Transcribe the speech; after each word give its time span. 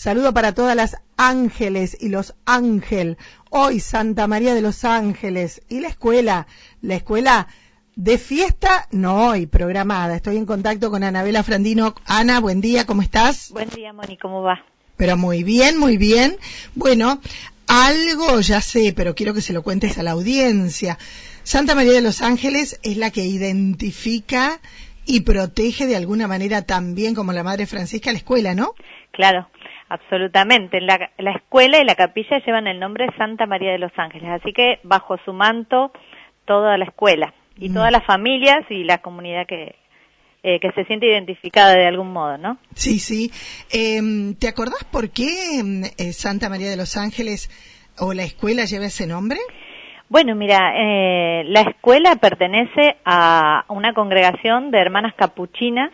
Saludo 0.00 0.32
para 0.32 0.54
todas 0.54 0.74
las 0.74 0.96
ángeles 1.18 1.94
y 2.00 2.08
los 2.08 2.34
ángel. 2.46 3.18
Hoy 3.50 3.80
Santa 3.80 4.26
María 4.26 4.54
de 4.54 4.62
los 4.62 4.86
Ángeles 4.86 5.60
y 5.68 5.80
la 5.80 5.88
escuela, 5.88 6.46
la 6.80 6.94
escuela 6.94 7.48
de 7.96 8.16
fiesta, 8.16 8.88
no 8.92 9.26
hoy, 9.26 9.44
programada. 9.44 10.16
Estoy 10.16 10.38
en 10.38 10.46
contacto 10.46 10.90
con 10.90 11.04
Anabela 11.04 11.42
Frandino. 11.42 11.94
Ana, 12.06 12.40
buen 12.40 12.62
día, 12.62 12.86
¿cómo 12.86 13.02
estás? 13.02 13.50
Buen 13.50 13.68
día, 13.68 13.92
Moni, 13.92 14.16
¿cómo 14.16 14.40
va? 14.40 14.64
Pero 14.96 15.18
muy 15.18 15.44
bien, 15.44 15.76
muy 15.76 15.98
bien. 15.98 16.38
Bueno, 16.74 17.20
algo 17.66 18.40
ya 18.40 18.62
sé, 18.62 18.94
pero 18.96 19.14
quiero 19.14 19.34
que 19.34 19.42
se 19.42 19.52
lo 19.52 19.62
cuentes 19.62 19.98
a 19.98 20.02
la 20.02 20.12
audiencia. 20.12 20.96
Santa 21.42 21.74
María 21.74 21.92
de 21.92 22.00
los 22.00 22.22
Ángeles 22.22 22.80
es 22.82 22.96
la 22.96 23.10
que 23.10 23.26
identifica 23.26 24.60
y 25.04 25.20
protege 25.20 25.86
de 25.86 25.96
alguna 25.96 26.26
manera 26.26 26.62
también 26.62 27.14
como 27.14 27.34
la 27.34 27.42
Madre 27.42 27.66
Francisca 27.66 28.12
la 28.12 28.18
escuela, 28.18 28.54
¿no? 28.54 28.74
Claro, 29.12 29.48
absolutamente. 29.90 30.80
La, 30.80 31.10
la 31.18 31.32
escuela 31.32 31.78
y 31.78 31.84
la 31.84 31.94
capilla 31.94 32.38
llevan 32.46 32.66
el 32.66 32.80
nombre 32.80 33.06
de 33.06 33.16
Santa 33.18 33.44
María 33.44 33.72
de 33.72 33.78
los 33.78 33.92
Ángeles, 33.98 34.30
así 34.30 34.52
que 34.54 34.78
bajo 34.82 35.18
su 35.24 35.32
manto 35.34 35.92
toda 36.46 36.78
la 36.78 36.86
escuela 36.86 37.34
y 37.58 37.68
Mm. 37.68 37.74
todas 37.74 37.92
las 37.92 38.06
familias 38.06 38.60
y 38.70 38.84
la 38.84 38.98
comunidad 38.98 39.46
que, 39.46 39.74
eh, 40.42 40.58
que 40.60 40.70
se 40.72 40.84
siente 40.84 41.06
identificada 41.06 41.74
de 41.74 41.86
algún 41.86 42.10
modo, 42.12 42.38
¿no? 42.38 42.56
Sí, 42.74 42.98
sí. 42.98 43.30
Em, 43.70 44.34
¿Te 44.34 44.48
acordás 44.48 44.84
por 44.90 45.10
qué 45.10 45.58
em, 45.58 45.82
eh, 45.98 46.12
Santa 46.14 46.48
María 46.48 46.70
de 46.70 46.78
los 46.78 46.96
Ángeles 46.96 47.50
o 47.98 48.14
la 48.14 48.22
escuela 48.22 48.64
lleva 48.64 48.86
ese 48.86 49.06
nombre? 49.06 49.38
Bueno, 50.08 50.34
mira, 50.34 50.72
eh, 50.74 51.44
la 51.44 51.60
escuela 51.60 52.16
pertenece 52.16 52.96
a 53.04 53.64
una 53.68 53.92
congregación 53.92 54.70
de 54.70 54.78
hermanas 54.80 55.14
capuchinas, 55.14 55.92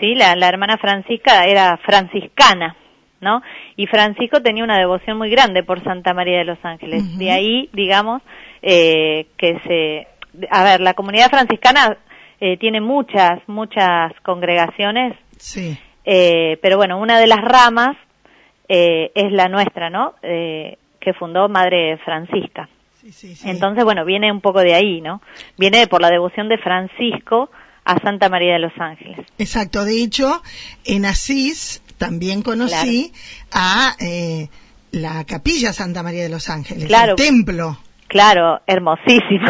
¿sí? 0.00 0.14
La, 0.16 0.34
la 0.36 0.48
hermana 0.48 0.76
Francisca 0.76 1.44
era 1.46 1.78
franciscana, 1.78 2.76
¿no? 3.20 3.42
Y 3.76 3.86
Francisco 3.86 4.40
tenía 4.42 4.64
una 4.64 4.78
devoción 4.78 5.18
muy 5.18 5.30
grande 5.30 5.62
por 5.62 5.82
Santa 5.82 6.14
María 6.14 6.38
de 6.38 6.44
los 6.44 6.58
Ángeles. 6.64 7.18
De 7.18 7.30
ahí, 7.30 7.68
digamos, 7.72 8.22
eh, 8.62 9.26
que 9.36 9.58
se... 9.66 10.06
A 10.50 10.64
ver, 10.64 10.80
la 10.80 10.94
comunidad 10.94 11.30
franciscana 11.30 11.96
eh, 12.40 12.56
tiene 12.58 12.80
muchas, 12.80 13.40
muchas 13.48 14.12
congregaciones, 14.22 15.16
Sí. 15.36 15.76
eh, 16.04 16.58
pero 16.62 16.76
bueno, 16.76 16.98
una 17.00 17.18
de 17.18 17.26
las 17.26 17.40
ramas 17.40 17.96
eh, 18.68 19.10
es 19.14 19.32
la 19.32 19.48
nuestra, 19.48 19.90
¿no? 19.90 20.14
Eh, 20.22 20.76
que 21.00 21.12
fundó 21.14 21.48
Madre 21.48 21.96
Francisca. 22.04 22.68
Sí, 22.94 23.12
sí, 23.12 23.34
sí. 23.34 23.48
Entonces, 23.48 23.84
bueno, 23.84 24.04
viene 24.04 24.30
un 24.30 24.40
poco 24.40 24.60
de 24.60 24.74
ahí, 24.74 25.00
¿no? 25.00 25.22
Viene 25.56 25.86
por 25.86 26.02
la 26.02 26.10
devoción 26.10 26.48
de 26.48 26.58
Francisco 26.58 27.50
a 27.84 27.98
Santa 28.00 28.28
María 28.28 28.54
de 28.54 28.58
los 28.58 28.72
Ángeles. 28.78 29.26
Exacto. 29.38 29.84
De 29.84 30.02
hecho, 30.02 30.42
en 30.84 31.06
Asís 31.06 31.82
también 31.98 32.42
conocí 32.42 33.12
a 33.52 33.94
eh, 34.00 34.48
la 34.92 35.24
capilla 35.24 35.72
Santa 35.72 36.02
María 36.02 36.22
de 36.22 36.28
los 36.30 36.48
Ángeles, 36.48 36.86
Claro. 36.86 37.10
el 37.12 37.16
templo. 37.16 37.76
Claro, 38.08 38.60
hermosísimo. 38.66 39.46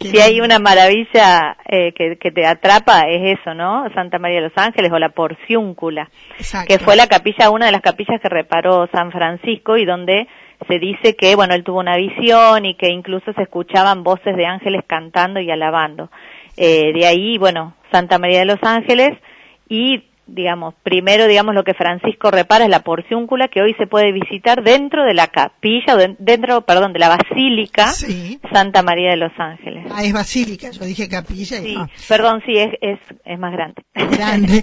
si 0.00 0.18
hay 0.20 0.40
una 0.40 0.58
maravilla 0.58 1.56
eh, 1.68 1.92
que, 1.92 2.16
que 2.18 2.30
te 2.30 2.46
atrapa 2.46 3.02
es 3.08 3.38
eso, 3.38 3.52
¿no? 3.52 3.84
Santa 3.94 4.18
María 4.18 4.36
de 4.40 4.48
los 4.48 4.56
Ángeles 4.56 4.90
o 4.90 4.98
la 4.98 5.10
Porciúncula, 5.10 6.08
Exacto. 6.38 6.68
que 6.68 6.82
fue 6.82 6.96
la 6.96 7.06
capilla, 7.08 7.50
una 7.50 7.66
de 7.66 7.72
las 7.72 7.82
capillas 7.82 8.20
que 8.22 8.28
reparó 8.30 8.88
San 8.92 9.10
Francisco 9.12 9.76
y 9.76 9.84
donde 9.84 10.26
se 10.66 10.78
dice 10.78 11.14
que, 11.16 11.34
bueno, 11.34 11.54
él 11.54 11.64
tuvo 11.64 11.80
una 11.80 11.96
visión 11.96 12.64
y 12.64 12.76
que 12.76 12.88
incluso 12.88 13.32
se 13.34 13.42
escuchaban 13.42 14.02
voces 14.02 14.34
de 14.36 14.46
ángeles 14.46 14.82
cantando 14.86 15.40
y 15.40 15.50
alabando. 15.50 16.10
Eh, 16.56 16.92
de 16.94 17.06
ahí, 17.06 17.36
bueno, 17.36 17.74
Santa 17.90 18.18
María 18.18 18.38
de 18.40 18.44
los 18.46 18.62
Ángeles 18.62 19.10
y 19.68 20.04
digamos, 20.26 20.74
primero, 20.82 21.26
digamos, 21.26 21.54
lo 21.54 21.64
que 21.64 21.74
Francisco 21.74 22.30
repara 22.30 22.64
es 22.64 22.70
la 22.70 22.80
porciúncula 22.80 23.48
que 23.48 23.60
hoy 23.60 23.74
se 23.74 23.86
puede 23.86 24.12
visitar 24.12 24.62
dentro 24.62 25.04
de 25.04 25.14
la 25.14 25.26
capilla, 25.26 25.96
dentro, 26.18 26.62
perdón, 26.62 26.92
de 26.92 26.98
la 27.00 27.08
basílica 27.08 27.88
Sí. 27.88 28.38
Santa 28.52 28.82
María 28.82 29.10
de 29.10 29.16
los 29.16 29.32
Ángeles. 29.38 29.86
Ah, 29.92 30.04
es 30.04 30.12
basílica. 30.12 30.70
Yo 30.70 30.84
dije 30.84 31.08
capilla 31.08 31.58
y 31.58 31.74
Sí, 31.74 31.76
perdón, 32.08 32.42
sí, 32.46 32.56
es, 32.56 32.70
es, 32.80 32.98
es 33.24 33.38
más 33.38 33.52
grande. 33.52 33.82
grande. 33.94 34.62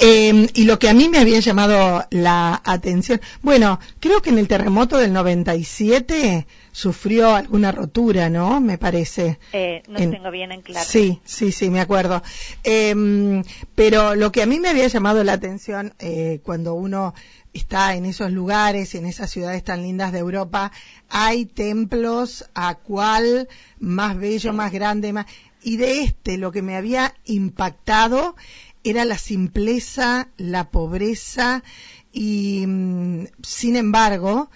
Eh, 0.00 0.46
y 0.54 0.64
lo 0.64 0.78
que 0.78 0.88
a 0.88 0.94
mí 0.94 1.08
me 1.08 1.18
había 1.18 1.40
llamado 1.40 2.04
la 2.10 2.60
atención, 2.64 3.20
bueno, 3.42 3.78
creo 4.00 4.20
que 4.22 4.30
en 4.30 4.38
el 4.38 4.46
terremoto 4.48 4.96
del 4.98 5.12
97 5.12 6.46
sufrió 6.78 7.34
alguna 7.34 7.72
rotura, 7.72 8.30
¿no? 8.30 8.60
Me 8.60 8.78
parece. 8.78 9.40
Eh, 9.52 9.82
no 9.88 9.98
En- 9.98 10.12
tengo 10.12 10.30
bien 10.30 10.52
en 10.52 10.62
claro. 10.62 10.86
Sí, 10.88 11.20
sí, 11.24 11.50
sí, 11.50 11.70
me 11.70 11.80
acuerdo. 11.80 12.22
Em, 12.62 13.42
pero 13.74 14.14
lo 14.14 14.30
que 14.30 14.42
a 14.42 14.46
mí 14.46 14.60
me 14.60 14.68
había 14.68 14.86
llamado 14.86 15.24
la 15.24 15.32
atención 15.32 15.92
eh, 15.98 16.38
cuando 16.44 16.74
uno 16.74 17.14
está 17.52 17.96
en 17.96 18.04
esos 18.06 18.30
lugares, 18.30 18.94
en 18.94 19.06
esas 19.06 19.28
ciudades 19.28 19.64
tan 19.64 19.82
lindas 19.82 20.12
de 20.12 20.20
Europa, 20.20 20.70
hay 21.08 21.46
templos 21.46 22.44
a 22.54 22.76
cual 22.76 23.48
más 23.80 24.16
bello, 24.16 24.52
más 24.52 24.70
grande, 24.70 25.12
más... 25.12 25.26
Y 25.60 25.78
de 25.78 26.02
este 26.02 26.38
lo 26.38 26.52
que 26.52 26.62
me 26.62 26.76
había 26.76 27.12
impactado 27.24 28.36
era 28.84 29.04
la 29.04 29.18
simpleza, 29.18 30.28
la 30.36 30.70
pobreza 30.70 31.64
y, 32.12 32.64
mm, 32.68 33.24
sin 33.42 33.74
embargo, 33.74 34.48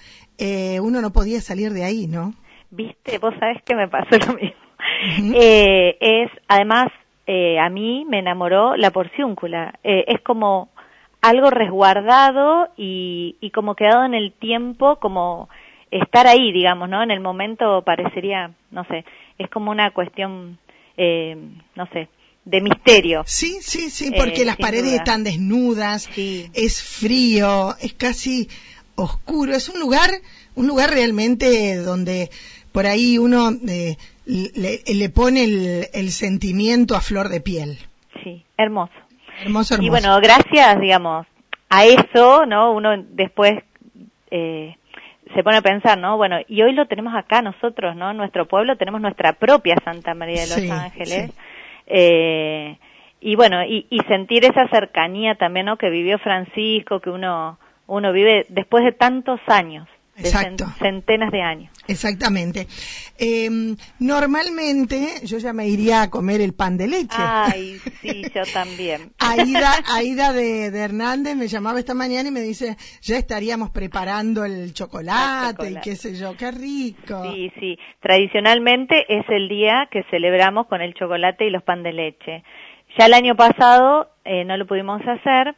eh, 0.44 0.80
uno 0.80 1.00
no 1.00 1.12
podía 1.12 1.40
salir 1.40 1.72
de 1.72 1.84
ahí, 1.84 2.06
¿no? 2.06 2.34
Viste, 2.70 3.18
vos 3.18 3.34
sabés 3.38 3.62
que 3.64 3.74
me 3.74 3.86
pasó 3.88 4.16
lo 4.26 4.34
mismo. 4.34 4.56
Eh, 5.34 5.96
es, 6.00 6.30
además, 6.48 6.88
eh, 7.26 7.58
a 7.58 7.68
mí 7.70 8.04
me 8.08 8.18
enamoró 8.18 8.76
la 8.76 8.90
porciúncula. 8.90 9.74
Eh, 9.84 10.04
es 10.08 10.20
como 10.22 10.70
algo 11.20 11.50
resguardado 11.50 12.68
y, 12.76 13.36
y 13.40 13.50
como 13.50 13.74
quedado 13.74 14.04
en 14.04 14.14
el 14.14 14.32
tiempo, 14.32 14.96
como 14.96 15.48
estar 15.90 16.26
ahí, 16.26 16.52
digamos, 16.52 16.88
¿no? 16.88 17.02
En 17.02 17.10
el 17.10 17.20
momento 17.20 17.82
parecería, 17.84 18.52
no 18.70 18.84
sé, 18.84 19.04
es 19.38 19.48
como 19.50 19.70
una 19.70 19.90
cuestión, 19.92 20.58
eh, 20.96 21.36
no 21.76 21.86
sé, 21.92 22.08
de 22.44 22.60
misterio. 22.60 23.22
Sí, 23.26 23.58
sí, 23.60 23.90
sí, 23.90 24.08
Eh, 24.08 24.14
porque 24.18 24.44
las 24.44 24.56
sin 24.56 24.62
paredes 24.64 24.84
duda. 24.92 24.96
están 24.96 25.22
desnudas, 25.24 26.08
Sí. 26.12 26.50
es 26.54 26.82
frío, 26.82 27.76
es 27.80 27.92
casi 27.94 28.48
oscuro, 28.96 29.52
es 29.52 29.68
un 29.68 29.80
lugar, 29.80 30.10
un 30.54 30.66
lugar 30.66 30.90
realmente 30.90 31.76
donde 31.76 32.30
por 32.72 32.86
ahí 32.86 33.18
uno 33.18 33.50
eh, 33.68 33.96
le, 34.26 34.80
le 34.86 35.08
pone 35.10 35.44
el, 35.44 35.86
el 35.92 36.10
sentimiento 36.10 36.94
a 36.94 37.00
flor 37.00 37.28
de 37.28 37.40
piel. 37.40 37.78
Sí, 38.22 38.44
hermoso. 38.56 38.92
Hermoso, 39.42 39.74
hermoso. 39.74 39.86
Y 39.86 39.90
bueno, 39.90 40.16
gracias, 40.20 40.80
digamos, 40.80 41.26
a 41.68 41.84
eso, 41.84 42.46
¿no? 42.46 42.72
Uno 42.72 42.90
después 43.10 43.54
eh, 44.30 44.76
se 45.34 45.42
pone 45.42 45.56
a 45.56 45.62
pensar, 45.62 45.98
¿no? 45.98 46.16
Bueno, 46.16 46.36
y 46.48 46.62
hoy 46.62 46.72
lo 46.72 46.86
tenemos 46.86 47.14
acá 47.14 47.42
nosotros, 47.42 47.96
¿no? 47.96 48.10
En 48.10 48.16
nuestro 48.16 48.46
pueblo 48.46 48.76
tenemos 48.76 49.00
nuestra 49.00 49.32
propia 49.34 49.76
Santa 49.84 50.14
María 50.14 50.42
de 50.42 50.46
los 50.48 50.56
Sí, 50.56 50.70
Ángeles. 50.70 51.30
sí. 51.30 51.36
Eh, 51.86 52.78
y 53.20 53.36
bueno, 53.36 53.64
y, 53.64 53.86
y 53.90 53.98
sentir 54.08 54.44
esa 54.44 54.68
cercanía 54.68 55.34
también, 55.36 55.66
¿no? 55.66 55.76
Que 55.76 55.90
vivió 55.90 56.18
Francisco, 56.18 57.00
que 57.00 57.10
uno, 57.10 57.58
uno 57.92 58.12
vive 58.12 58.46
después 58.48 58.84
de 58.84 58.92
tantos 58.92 59.40
años, 59.46 59.86
de 60.16 60.28
Exacto. 60.28 60.66
centenas 60.78 61.30
de 61.30 61.42
años. 61.42 61.72
Exactamente. 61.88 62.66
Eh, 63.18 63.48
normalmente 63.98 65.24
yo 65.24 65.38
ya 65.38 65.52
me 65.52 65.68
iría 65.68 66.02
a 66.02 66.10
comer 66.10 66.40
el 66.40 66.54
pan 66.54 66.76
de 66.76 66.86
leche. 66.86 67.16
Ay, 67.18 67.78
sí, 68.00 68.22
yo 68.34 68.42
también. 68.52 69.12
Aida, 69.18 69.72
Aida 69.94 70.32
de, 70.32 70.70
de 70.70 70.78
Hernández 70.80 71.36
me 71.36 71.48
llamaba 71.48 71.78
esta 71.78 71.94
mañana 71.94 72.28
y 72.28 72.32
me 72.32 72.40
dice, 72.40 72.76
ya 73.02 73.16
estaríamos 73.16 73.70
preparando 73.70 74.44
el 74.44 74.72
chocolate, 74.72 75.66
El 75.66 75.68
chocolate. 75.68 75.70
y 75.70 75.80
qué 75.82 75.96
sé 75.96 76.14
yo, 76.16 76.36
qué 76.36 76.50
rico. 76.50 77.22
Sí, 77.32 77.52
sí. 77.60 77.78
Tradicionalmente 78.00 79.04
es 79.08 79.24
el 79.28 79.48
día 79.48 79.88
que 79.90 80.02
celebramos 80.10 80.66
con 80.66 80.80
el 80.80 80.94
chocolate 80.94 81.46
y 81.46 81.50
los 81.50 81.62
pan 81.62 81.82
de 81.82 81.92
leche. 81.92 82.42
Ya 82.98 83.06
el 83.06 83.14
año 83.14 83.34
pasado 83.36 84.10
eh, 84.24 84.44
no 84.44 84.56
lo 84.56 84.66
pudimos 84.66 85.00
hacer 85.06 85.54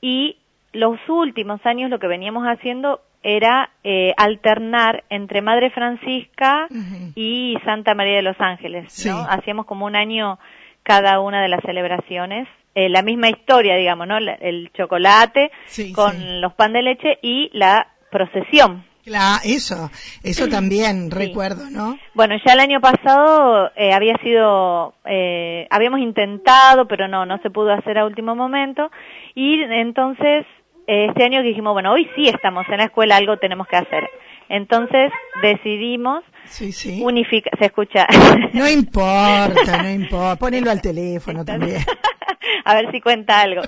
y 0.00 0.36
los 0.74 0.98
últimos 1.08 1.64
años 1.64 1.90
lo 1.90 1.98
que 1.98 2.06
veníamos 2.06 2.44
haciendo 2.44 3.00
era 3.22 3.70
eh, 3.82 4.12
alternar 4.18 5.04
entre 5.08 5.40
Madre 5.40 5.70
Francisca 5.70 6.66
y 7.14 7.56
Santa 7.64 7.94
María 7.94 8.16
de 8.16 8.22
los 8.22 8.38
Ángeles, 8.38 8.84
¿no? 8.84 8.88
Sí. 8.90 9.26
Hacíamos 9.30 9.64
como 9.66 9.86
un 9.86 9.96
año 9.96 10.38
cada 10.82 11.20
una 11.20 11.40
de 11.40 11.48
las 11.48 11.60
celebraciones. 11.62 12.46
Eh, 12.74 12.88
la 12.90 13.02
misma 13.02 13.30
historia, 13.30 13.76
digamos, 13.76 14.06
¿no? 14.08 14.20
La- 14.20 14.34
El 14.34 14.70
chocolate 14.72 15.50
Sí, 15.66 15.92
con 15.92 16.12
sí. 16.12 16.24
los 16.40 16.52
pan 16.54 16.72
de 16.74 16.82
leche 16.82 17.18
y 17.22 17.48
la 17.54 17.86
procesión. 18.10 18.84
Claro, 19.04 19.40
eso, 19.44 19.90
eso 20.22 20.48
también 20.48 21.10
recuerdo, 21.10 21.70
¿no? 21.70 21.98
Bueno, 22.14 22.36
ya 22.44 22.54
el 22.54 22.60
año 22.60 22.80
pasado 22.80 23.70
eh, 23.76 23.92
había 23.92 24.16
sido, 24.22 24.94
eh, 25.04 25.66
habíamos 25.70 26.00
intentado, 26.00 26.86
pero 26.88 27.06
no, 27.06 27.26
no 27.26 27.36
se 27.42 27.50
pudo 27.50 27.70
hacer 27.72 27.98
a 27.98 28.06
último 28.06 28.34
momento. 28.34 28.90
Y 29.34 29.60
entonces, 29.62 30.46
este 30.86 31.24
año 31.24 31.42
dijimos, 31.42 31.72
bueno, 31.72 31.92
hoy 31.92 32.08
sí 32.16 32.28
estamos 32.28 32.66
en 32.68 32.78
la 32.78 32.84
escuela, 32.84 33.16
algo 33.16 33.36
tenemos 33.38 33.66
que 33.66 33.76
hacer. 33.76 34.08
Entonces 34.48 35.10
decidimos 35.42 36.22
Sí, 36.44 36.72
sí. 36.72 37.00
unificar, 37.02 37.52
se 37.58 37.66
escucha. 37.66 38.06
No 38.52 38.68
importa, 38.68 39.82
no 39.82 39.90
importa. 40.02 40.36
Ponelo 40.36 40.70
al 40.70 40.82
teléfono 40.82 41.44
también. 41.44 41.78
a 42.64 42.74
ver 42.74 42.90
si 42.92 43.00
cuenta 43.00 43.40
algo. 43.40 43.62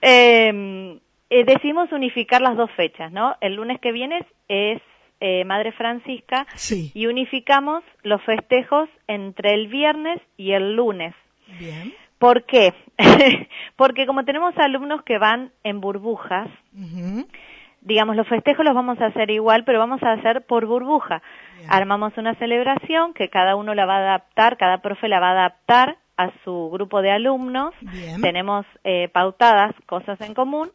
Eh, 0.00 0.98
eh, 1.30 1.44
decidimos 1.44 1.90
unificar 1.92 2.40
las 2.42 2.56
dos 2.56 2.70
fechas, 2.72 3.12
¿no? 3.12 3.36
El 3.40 3.54
lunes 3.54 3.80
que 3.80 3.92
viene 3.92 4.26
es 4.48 4.80
eh, 5.20 5.44
Madre 5.44 5.72
Francisca 5.72 6.46
Sí. 6.56 6.90
y 6.94 7.06
unificamos 7.06 7.82
los 8.02 8.20
festejos 8.24 8.88
entre 9.06 9.54
el 9.54 9.68
viernes 9.68 10.20
y 10.36 10.52
el 10.52 10.74
lunes. 10.74 11.14
Bien. 11.58 11.94
¿Por 12.22 12.44
qué? 12.44 12.72
Porque 13.76 14.06
como 14.06 14.24
tenemos 14.24 14.56
alumnos 14.56 15.02
que 15.02 15.18
van 15.18 15.50
en 15.64 15.80
burbujas, 15.80 16.48
digamos, 17.80 18.14
los 18.14 18.28
festejos 18.28 18.64
los 18.64 18.76
vamos 18.76 19.00
a 19.00 19.06
hacer 19.06 19.28
igual, 19.32 19.64
pero 19.64 19.80
vamos 19.80 20.00
a 20.04 20.12
hacer 20.12 20.46
por 20.46 20.66
burbuja. 20.66 21.20
Bien. 21.56 21.66
Armamos 21.68 22.16
una 22.18 22.36
celebración 22.36 23.12
que 23.12 23.28
cada 23.28 23.56
uno 23.56 23.74
la 23.74 23.86
va 23.86 23.96
a 23.96 24.10
adaptar, 24.10 24.56
cada 24.56 24.78
profe 24.78 25.08
la 25.08 25.18
va 25.18 25.30
a 25.30 25.32
adaptar 25.32 25.96
a 26.16 26.30
su 26.44 26.70
grupo 26.70 27.02
de 27.02 27.10
alumnos. 27.10 27.74
Bien. 27.80 28.20
Tenemos 28.20 28.66
eh, 28.84 29.08
pautadas 29.08 29.74
cosas 29.86 30.20
en 30.20 30.34
común 30.34 30.70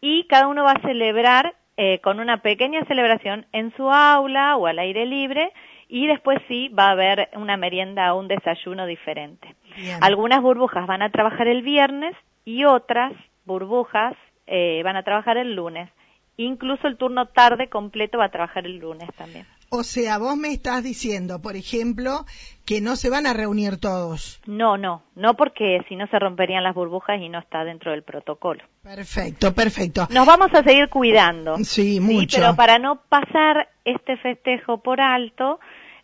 y 0.00 0.28
cada 0.28 0.46
uno 0.46 0.62
va 0.62 0.74
a 0.74 0.82
celebrar 0.82 1.56
eh, 1.76 1.98
con 2.02 2.20
una 2.20 2.40
pequeña 2.40 2.84
celebración 2.84 3.46
en 3.50 3.74
su 3.74 3.90
aula 3.90 4.56
o 4.56 4.68
al 4.68 4.78
aire 4.78 5.06
libre 5.06 5.52
y 5.88 6.06
después 6.06 6.38
sí 6.46 6.68
va 6.68 6.88
a 6.88 6.92
haber 6.92 7.30
una 7.34 7.56
merienda 7.56 8.14
o 8.14 8.20
un 8.20 8.28
desayuno 8.28 8.86
diferente. 8.86 9.56
Bien. 9.78 10.02
Algunas 10.02 10.42
burbujas 10.42 10.86
van 10.86 11.02
a 11.02 11.10
trabajar 11.10 11.48
el 11.48 11.62
viernes 11.62 12.14
y 12.44 12.64
otras 12.64 13.12
burbujas 13.44 14.14
eh, 14.46 14.82
van 14.82 14.96
a 14.96 15.02
trabajar 15.02 15.36
el 15.36 15.54
lunes. 15.54 15.90
Incluso 16.36 16.86
el 16.86 16.96
turno 16.96 17.26
tarde 17.26 17.68
completo 17.68 18.18
va 18.18 18.26
a 18.26 18.30
trabajar 18.30 18.66
el 18.66 18.78
lunes 18.78 19.08
también. 19.16 19.46
O 19.70 19.82
sea, 19.82 20.16
vos 20.16 20.34
me 20.36 20.48
estás 20.48 20.82
diciendo, 20.82 21.42
por 21.42 21.54
ejemplo, 21.54 22.24
que 22.64 22.80
no 22.80 22.96
se 22.96 23.10
van 23.10 23.26
a 23.26 23.34
reunir 23.34 23.78
todos. 23.78 24.40
No, 24.46 24.78
no, 24.78 25.02
no 25.14 25.34
porque 25.34 25.84
si 25.88 25.96
no 25.96 26.06
se 26.06 26.18
romperían 26.18 26.64
las 26.64 26.74
burbujas 26.74 27.20
y 27.20 27.28
no 27.28 27.38
está 27.38 27.64
dentro 27.64 27.90
del 27.90 28.02
protocolo. 28.02 28.64
Perfecto, 28.82 29.52
perfecto. 29.52 30.08
Nos 30.10 30.26
vamos 30.26 30.48
a 30.54 30.62
seguir 30.62 30.88
cuidando. 30.88 31.58
Sí, 31.64 32.00
mucho. 32.00 32.38
pero 32.38 32.56
para 32.56 32.78
no 32.78 33.02
pasar 33.10 33.68
este 33.84 34.16
festejo 34.16 34.78
por 34.78 35.02
alto, 35.02 35.60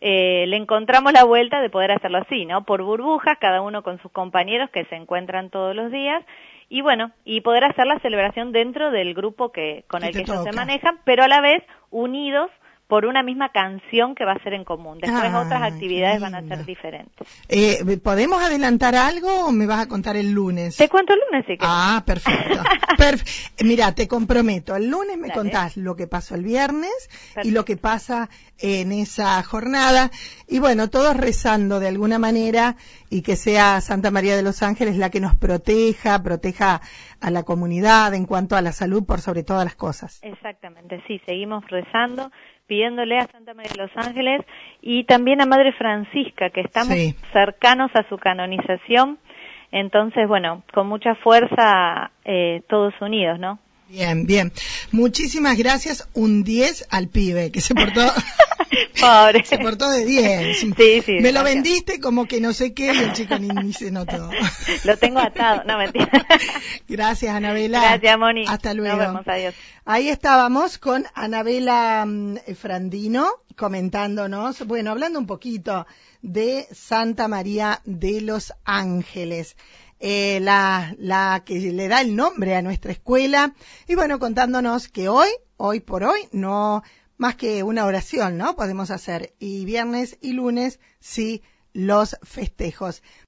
eh, 0.06 0.44
le 0.48 0.58
encontramos 0.58 1.14
la 1.14 1.24
vuelta 1.24 1.62
de 1.62 1.70
poder 1.70 1.90
hacerlo 1.90 2.18
así, 2.18 2.44
¿no? 2.44 2.66
Por 2.66 2.82
burbujas, 2.82 3.38
cada 3.40 3.62
uno 3.62 3.82
con 3.82 3.98
sus 4.02 4.12
compañeros 4.12 4.68
que 4.68 4.84
se 4.84 4.96
encuentran 4.96 5.48
todos 5.48 5.74
los 5.74 5.90
días. 5.90 6.22
Y 6.68 6.82
bueno, 6.82 7.12
y 7.24 7.40
poder 7.40 7.64
hacer 7.64 7.86
la 7.86 7.98
celebración 8.00 8.52
dentro 8.52 8.90
del 8.90 9.14
grupo 9.14 9.50
que 9.50 9.86
con 9.88 10.04
el 10.04 10.12
que 10.12 10.20
ellos 10.20 10.44
se 10.44 10.52
manejan, 10.52 10.98
pero 11.04 11.24
a 11.24 11.28
la 11.28 11.40
vez 11.40 11.62
unidos 11.90 12.50
por 12.94 13.06
una 13.06 13.24
misma 13.24 13.48
canción 13.48 14.14
que 14.14 14.24
va 14.24 14.34
a 14.34 14.42
ser 14.44 14.54
en 14.54 14.62
común. 14.62 15.00
Después 15.00 15.24
Ah, 15.24 15.40
otras 15.40 15.62
actividades 15.64 16.20
van 16.20 16.36
a 16.36 16.42
ser 16.46 16.64
diferentes. 16.64 17.26
Eh, 17.48 17.98
¿Podemos 17.98 18.40
adelantar 18.40 18.94
algo 18.94 19.46
o 19.46 19.50
me 19.50 19.66
vas 19.66 19.80
a 19.80 19.88
contar 19.88 20.14
el 20.16 20.30
lunes? 20.30 20.76
Te 20.76 20.88
cuento 20.88 21.12
el 21.12 21.18
lunes 21.28 21.44
querés. 21.44 21.58
Ah, 21.60 22.04
perfecto. 22.06 22.62
Perf- 22.96 23.50
Mira, 23.64 23.92
te 23.96 24.06
comprometo, 24.06 24.76
el 24.76 24.88
lunes 24.90 25.16
me 25.18 25.26
Dale. 25.26 25.40
contás 25.40 25.76
lo 25.76 25.96
que 25.96 26.06
pasó 26.06 26.36
el 26.36 26.44
viernes 26.44 26.92
y 27.42 27.50
lo 27.50 27.64
que 27.64 27.76
pasa 27.76 28.28
en 28.60 28.92
esa 28.92 29.42
jornada. 29.42 30.12
Y 30.46 30.60
bueno, 30.60 30.88
todos 30.88 31.16
rezando 31.16 31.80
de 31.80 31.88
alguna 31.88 32.20
manera 32.20 32.76
y 33.10 33.22
que 33.22 33.34
sea 33.34 33.80
Santa 33.80 34.12
María 34.12 34.36
de 34.36 34.42
los 34.44 34.62
Ángeles 34.62 34.96
la 34.98 35.10
que 35.10 35.18
nos 35.18 35.34
proteja, 35.34 36.22
proteja 36.22 36.80
a 37.20 37.30
la 37.32 37.42
comunidad 37.42 38.14
en 38.14 38.26
cuanto 38.26 38.54
a 38.54 38.62
la 38.62 38.70
salud 38.70 39.04
por 39.04 39.20
sobre 39.20 39.42
todas 39.42 39.64
las 39.64 39.74
cosas. 39.74 40.20
Exactamente, 40.22 41.02
sí, 41.08 41.20
seguimos 41.26 41.64
rezando, 41.68 42.30
pidiéndole 42.66 43.18
a 43.18 43.26
Santa 43.26 43.54
María 43.54 43.72
de 43.72 43.78
los 43.78 43.90
Ángeles 43.96 44.40
y 44.80 45.04
también 45.04 45.40
a 45.40 45.46
Madre 45.46 45.72
Francisca, 45.72 46.50
que 46.50 46.60
estamos 46.62 46.94
Sí. 46.94 47.14
cercanos 47.32 47.90
a 47.94 48.08
su 48.08 48.16
canonización. 48.18 49.18
Entonces, 49.72 50.28
bueno, 50.28 50.62
con 50.72 50.86
mucha 50.86 51.14
fuerza, 51.16 52.10
eh, 52.24 52.62
todos 52.68 52.94
unidos, 53.00 53.38
¿no? 53.40 53.58
Bien, 53.88 54.26
bien. 54.26 54.52
Muchísimas 54.92 55.58
gracias. 55.58 56.08
Un 56.14 56.42
10 56.42 56.86
al 56.90 57.08
pibe 57.08 57.52
que 57.52 57.60
se 57.60 57.74
portó, 57.74 58.00
Pobre. 59.00 59.44
se 59.44 59.58
portó 59.58 59.90
de 59.90 60.04
10. 60.04 60.58
Sí, 60.76 61.02
sí, 61.02 61.12
Me 61.20 61.32
lo 61.32 61.40
gracias. 61.40 61.44
vendiste 61.44 62.00
como 62.00 62.26
que 62.26 62.40
no 62.40 62.52
sé 62.52 62.74
qué 62.74 62.86
y 62.94 62.98
el 62.98 63.12
chico 63.12 63.38
ni, 63.38 63.48
ni 63.48 63.72
se 63.72 63.90
notó. 63.90 64.30
Lo 64.84 64.96
tengo 64.96 65.20
atado, 65.20 65.62
no 65.66 65.78
mentira. 65.78 66.10
Gracias, 66.88 67.34
Anabela. 67.34 67.80
Gracias, 67.80 68.18
Moni. 68.18 68.44
Hasta 68.46 68.74
luego. 68.74 68.96
Nos 68.96 69.06
vemos, 69.06 69.28
adiós. 69.28 69.54
Ahí 69.84 70.08
estábamos 70.08 70.78
con 70.78 71.04
Anabela 71.14 72.04
mm, 72.06 72.36
Frandino 72.56 73.26
comentándonos, 73.56 74.66
bueno, 74.66 74.90
hablando 74.90 75.18
un 75.18 75.26
poquito 75.26 75.86
de 76.22 76.66
Santa 76.72 77.28
María 77.28 77.80
de 77.84 78.20
los 78.20 78.52
Ángeles, 78.64 79.56
eh, 80.00 80.38
la, 80.40 80.94
la 80.98 81.42
que 81.44 81.54
le 81.58 81.88
da 81.88 82.00
el 82.00 82.16
nombre 82.16 82.56
a 82.56 82.62
nuestra 82.62 82.92
escuela, 82.92 83.54
y 83.86 83.94
bueno, 83.94 84.18
contándonos 84.18 84.88
que 84.88 85.08
hoy, 85.08 85.28
hoy 85.56 85.80
por 85.80 86.04
hoy, 86.04 86.20
no 86.32 86.82
más 87.16 87.36
que 87.36 87.62
una 87.62 87.84
oración, 87.84 88.36
¿no? 88.36 88.56
Podemos 88.56 88.90
hacer, 88.90 89.34
y 89.38 89.64
viernes 89.64 90.18
y 90.20 90.32
lunes, 90.32 90.80
sí, 91.00 91.42
los 91.72 92.16
festejos. 92.22 93.02